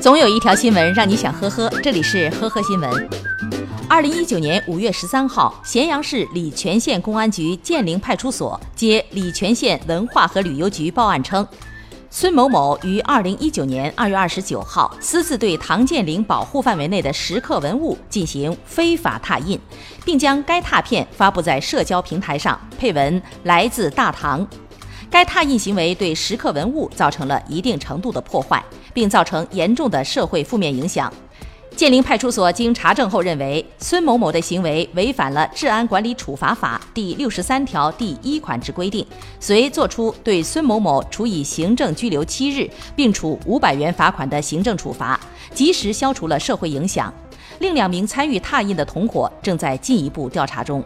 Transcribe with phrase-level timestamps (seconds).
[0.00, 3.08] 总有一条新闻让你想呵呵，这里是呵呵新闻。
[3.88, 11.46] 二零一九年五月十三号，咸阳市礼泉县公安局建陵派出所接礼泉县文化和旅游局报案称，
[12.10, 19.58] 孙某某于二零一九年二月二十九号私自对唐建陵保护范围内的石刻文物进行非法拓印，
[20.04, 24.46] 并将该拓片发布在社交平台上，配文“来自大唐”。
[25.18, 28.64] 该拓印行为对石刻文物造成了一定程度的破坏，
[28.94, 31.12] 并造成严重的社会负面影响。
[31.74, 39.04] 建陵派出所经查证后认为，孙某某的行为违反了《治安管理处罚法》第六十三条第一款之规定，
[39.40, 45.18] 遂作出对孙某某处以行政拘留七日，并处五百元罚款的行政处罚，
[45.52, 47.12] 及时消除了社会影响。
[47.58, 50.80] 另两名参与拓印的同伙正在进一步调查中。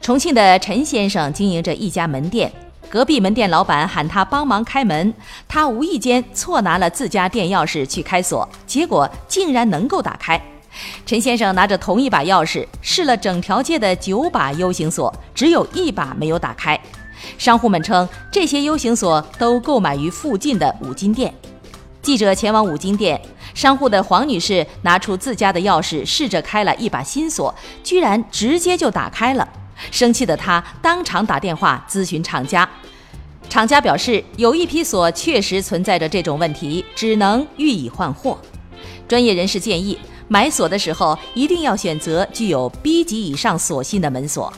[0.00, 2.50] 重庆的陈先生经营着一家门店。
[2.90, 5.14] 隔壁门店老板喊他帮忙开门，
[5.46, 10.40] 他无意间错拿了自家店钥匙去开锁，结果竟然能够打开。
[11.06, 16.78] 陈先生拿着同一把钥匙试了整条街的九把 U 型锁，只有一把没有打开。
[17.38, 21.32] 商户们称这些 U 型锁都购买于附近的五金店。
[22.02, 23.20] 记者前往五金店，
[23.54, 27.54] 商户的黄女士拿出自家的钥匙试着开了一把新锁，
[27.84, 29.48] 居然直接就打开了。
[29.90, 32.68] 生气的他当场打电话咨询厂家，
[33.48, 38.38] 厂家表示有一批锁确实存在着这种问题，只能予以换货。
[39.08, 44.52] 专业人士建议，买锁的时候一定要选择具有 B 级以上锁芯的门锁。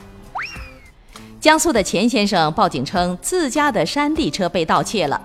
[1.41, 5.21] 江苏的钱先生报警称自家的山地车被盗窃了，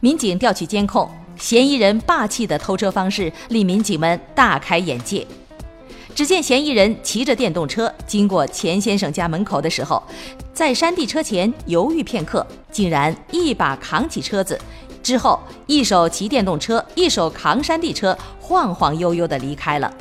[0.00, 5.26] 民警调取监控，嫌疑人霸气的偷车方式令民警们大开眼界。
[6.16, 10.02] 只见嫌疑人骑着电动车经过钱先生家门口的时候，
[10.54, 14.58] 在山地车前犹豫片刻，竟然一把扛起车子，
[15.02, 19.92] 之后一手骑电动车，一手扛山地车，晃晃悠悠地离开了。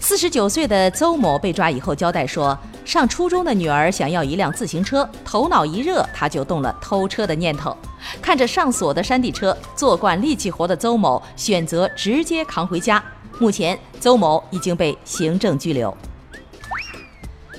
[0.00, 7.76] 四十九岁的邹某被抓以后交代说，上初中的女儿想要一辆自行车，头脑一热，他就动了偷车的念头。
[8.22, 13.04] 看着上锁的山地车，做惯力气活的邹某选择直接扛回家。
[13.40, 15.96] 目前，邹某已经被行政拘留。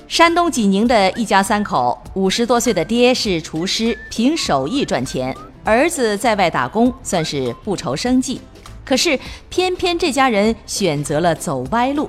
[0.06, 5.34] 山东济宁的一家三口，五十多岁的爹是厨师，凭手艺赚钱；
[5.64, 8.40] 儿子在外打工，算是不愁生计。
[8.84, 12.08] 可是，偏偏这家人选择了走歪路。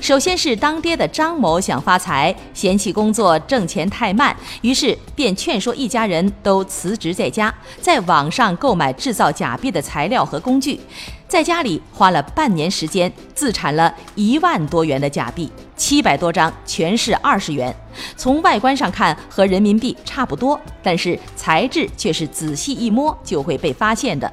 [0.00, 10.78] 首先是当爹的张某想发财，嫌弃工作挣钱太慢，于是便劝说一家人都辞职在家，在网上购买制造假币的材料和工具，
[11.26, 17.74] 在家里花了半年时间，自产了一万多元的假币，七百多张全是二十元。
[18.16, 24.32] 从外观上看和人民币差不多，但是材质却是仔细一摸就会被发现的。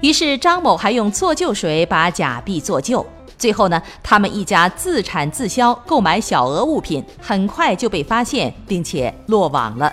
[0.00, 3.04] 于是张某还用做旧水把假币做旧。
[3.38, 9.92] 最后呢，他们一家自产自销购买小额物品，很快就被发现，并且落网了。